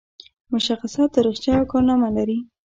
مشخصه 0.51 1.01
تاریخچه 1.15 1.51
او 1.59 1.65
کارنامه 1.71 2.09
لري. 2.17 2.37